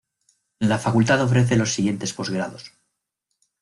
La 0.57 0.79
Facultad 0.79 1.21
ofrece 1.21 1.55
los 1.55 1.73
siguientes 1.75 2.11
posgrados. 2.11 2.73